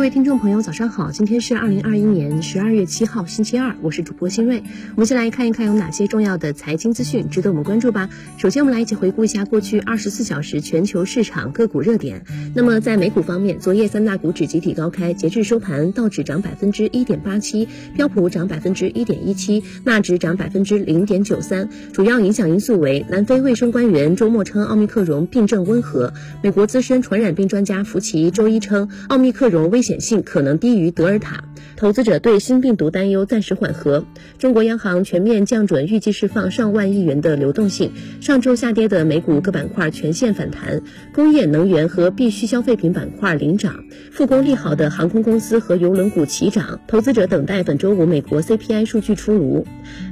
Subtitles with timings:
[0.00, 1.10] 各位听众朋友，早上好！
[1.12, 4.62] 今天是二零二一年十二月七号，星期二，我是主播新瑞。
[4.94, 8.08] 我们先来看一看有哪些重要的财经资讯值得我们关注吧。
[8.38, 12.24] 首先，我们来一起回顾一下过去二十四小时全球市场个股热点。
[12.54, 21.68] 那么，在美股方面，昨夜三大股指集体高开，截至收盘，道指涨百分之一点八七，标普涨百分之一点一七，纳指涨百分之零点九三。
[21.92, 29.89] 主要影响因素为南非卫生官员周末称奥密克戎病症温和，美国资深传染病专家福奇周一称奥密克戎危险。
[29.90, 31.42] 险性可能低于德尔塔，
[31.76, 34.04] 投资者对新病毒担忧暂时缓和。
[34.38, 37.90] 中国央行全面降准，预计释放上万亿元的流动性。
[38.20, 40.80] 上周下跌的美股各板块全线反弹，
[41.12, 43.82] 工业、能源和必需消费品板块领涨，
[44.12, 46.78] 复工利好的航空公司和邮轮股齐涨。
[46.86, 49.66] 投资者等待本周五美国 CPI 数据出炉。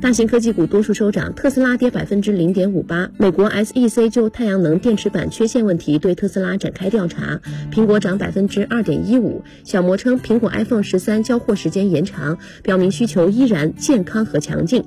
[0.00, 3.10] 大型科技股多数收涨，特斯拉跌百分之零点五八。
[3.18, 7.40] 美国 SEC 就太阳能电池板缺陷问题对特斯拉展开调查。
[7.72, 9.42] 苹果涨百分之二点一五。
[9.64, 14.84] 小魔称，苹果 iPhone 十三交货时间延长，表明需求依然健康和强劲。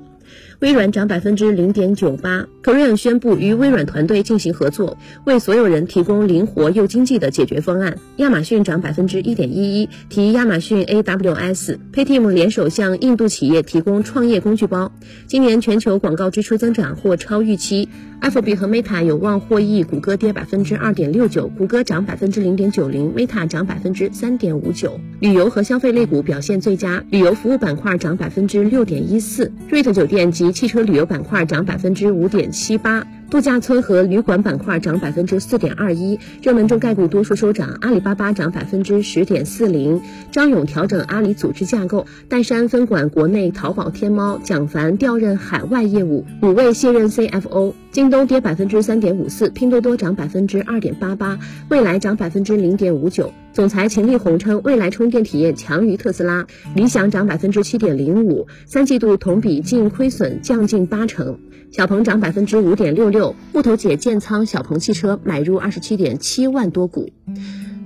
[0.60, 7.96] 微软涨百分之零点九八，Korean 宣布与微软团队进行合作，为所有人提供灵活又经济的解决方案。
[8.16, 11.78] 亚马逊涨百分之一点一一，提亚马逊 AWS。
[11.92, 14.92] Paytm 联手向印度企业提供创业工具包。
[15.26, 17.88] 今年全球广告支出增长或超预期。
[18.20, 24.98] Alphabet 和 Meta 有望获益，谷歌跌百分之二点六九，谷歌涨百分之零点九零，Meta 涨百分之三点五九。
[25.20, 33.06] 旅游和消费类股表现最佳，旅游服务板块涨百分之六点一四，瑞特酒店及汽车旅游板块涨百分之五点七八。
[33.30, 40.00] 度假村和旅馆板块涨百分之四点二一，热门中概股多数收涨，阿里巴巴涨百分之十点四零。
[40.32, 47.74] 张勇调整阿里组织架构，戴珊分管国内淘宝天猫，蒋凡调任海外业务，五位卸任 CFO。
[47.90, 53.34] 京东跌百分之三点五四，拼多多涨百分之二点八八，蔚来涨百分之零点五九。
[53.52, 56.46] 总裁秦力红称，蔚来充电体验强于特斯拉。
[56.74, 61.38] 理想涨百分之七点零五，三季度同比净亏损降近八成。
[61.70, 67.10] 小鹏涨百分之五点六六，六木头姐建仓小鹏汽车，买入二十七点七万多股。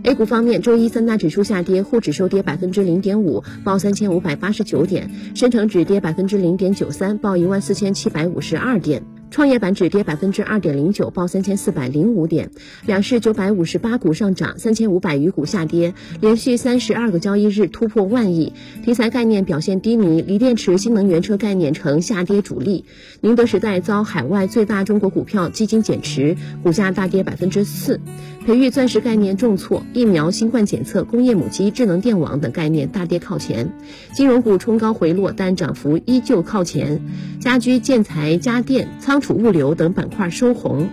[0.03, 9.03] A 股方面，周一三大指数下跌，沪指收跌百分之零点五，报三千五百八十九点；深成指跌百分之零点九三，报一万四千七百五十二点。
[9.33, 12.51] 创业板指跌百分之二点零九，报三千四百零五点。
[12.85, 18.53] 两市九百五十八股上涨，三千五百余股下跌，连续三十二个交易日突破万亿。
[18.85, 22.85] 题材概念表现低迷，锂电池、新能源车概念成下跌主力。
[23.23, 28.01] 宁德时代遭海外最大中国股票基金减持，股价大跌百分之四。
[28.45, 33.73] 培育钻石概念重挫，疫苗、新冠检测、工业母机、智能电网等概念大跌靠前。
[34.13, 37.01] 金融股冲高回落，但涨幅依旧靠前。
[37.41, 40.91] 家居、建材、家电、仓储物流等板块收红。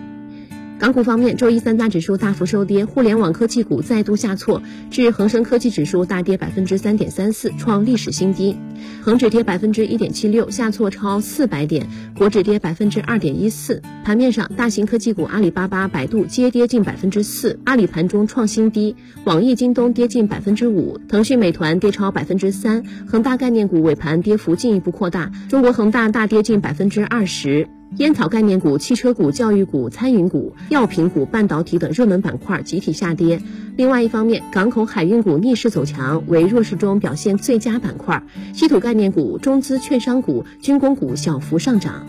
[0.80, 8.56] 港股方面，周一三大指数大幅收跌，互联网科技股再度下挫，至恒生科技指数大跌百分之三点三四，创历史新低。
[9.02, 11.84] 恒指跌百分之一点七六，下挫超四百点；
[12.18, 13.82] 国指跌百分之二点一四。
[14.06, 22.86] 盘面上，大型科技股阿里巴巴、百度皆跌近百分之四，阿里盘中创新低，网易、京东跌近百分之五，腾讯、美团跌超百分之三。
[23.06, 27.68] 恒大概念股尾盘跌幅进一步扩大，中国恒大大跌近百分之二十。
[27.98, 33.42] 烟草概念股、汽车股、教育股、餐饮股、药品股、半导体等热门板块集体下跌。
[33.76, 38.24] 另外一方面，港口海运股逆势走强，为弱势中表现最佳板块。
[38.54, 42.06] 稀土概念股、中资券商股、军工股小幅上涨。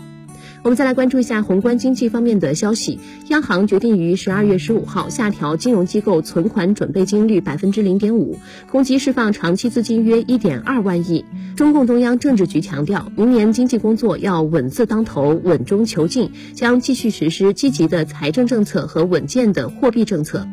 [0.63, 2.99] 我们再来关注一下宏观经济方面的消息。
[3.29, 8.37] 央行决定于十二月十五号下调金融机构存款准备金率百分之零点五，
[8.69, 11.25] 共计释放长期资金约一点二万亿。
[11.55, 20.47] 中共中央政治局强调，明年经济工作要稳字当头、稳中求进，将继续实施积极的财政政策和稳健的货币政策。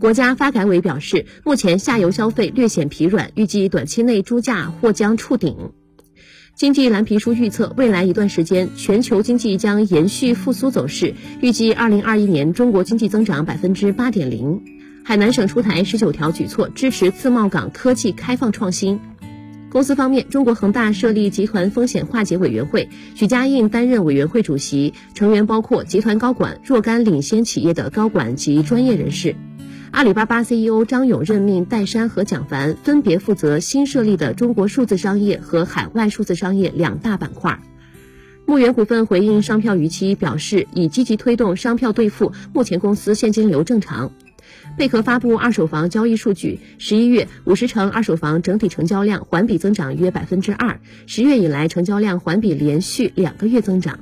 [0.00, 5.70] 国家发改委表示，目前下游消费略显疲软，预计短期内猪价或将触顶。
[6.54, 11.12] 经济蓝皮书预测，未来一段时间，全球经济将延续复苏走势。
[11.40, 14.62] 预计二零二一年中国经济增长百分之八点零。
[15.02, 19.00] 海南省出台十九条举措，支持自贸港科技开放创新。
[19.68, 29.34] 公司方面，中国恒大设立集团风险化解委员会，许家印担任委员会主席，成员包括集团高管、若干领先企业的高管及专业人士。
[29.94, 37.60] 阿里巴巴 CEO 张勇任命戴珊和蒋凡分别负责新设立的中国数字商业和海外数字商业两大板块。
[38.44, 44.10] 牧原股份回应商票逾期，表示已积极推动商票兑付，目前公司现金流正常。
[44.76, 54.00] 贝壳发布二手房交易数据，十一月五十城二手房整体成交量环比增长约百分之二，十月以来成交量环比连续两个月增长。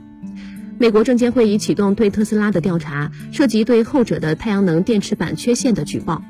[0.79, 6.23] 美国证监会已启动对特斯拉的调查，涉及对后者的太阳能电池板缺陷的举报。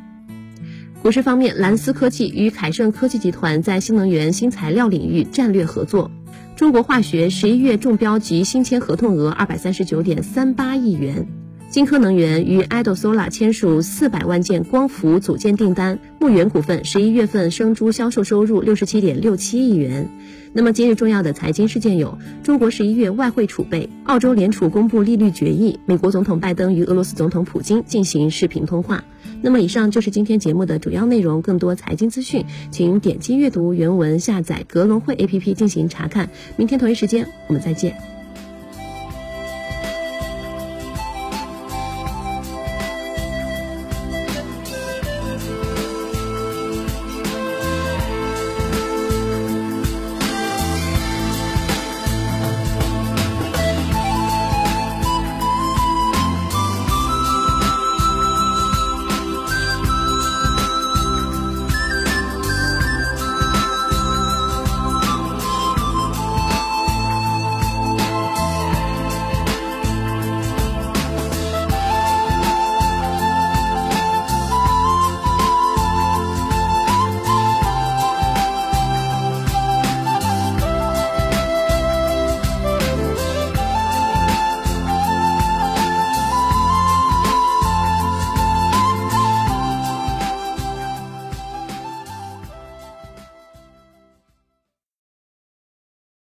[1.02, 6.10] 股市方面，蓝思科技与凯盛科技集团在新能源新材料领域战略合作。
[6.54, 11.41] 中国化学十一月中标及新签合同额二百三十九点三八亿元。
[11.72, 15.98] 金科能源与 Idol Solar 签署四百万件光伏组件订单。
[16.20, 20.10] 牧原股份十一月份生猪销售收入六十七点六七亿元。
[20.52, 29.02] 那么今日重要的财经事件有：中国十一月外汇储备，澳洲联储公布利率决议，美国总统拜登与俄罗斯总统普京进行视频通话。
[29.40, 31.40] 那么以上就是今天节目的主要内容。
[31.40, 36.28] 更多财经资讯，请点击阅读原文，下载格隆汇 APP 进行查看。
[36.58, 38.21] 明天同一时间，我们再见。